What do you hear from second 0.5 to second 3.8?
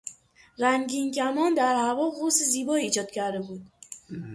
رنگین کمان در هوا قوس زیبایی ایجاد کرده بود.